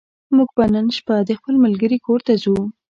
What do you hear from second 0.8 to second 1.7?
شپه د خپل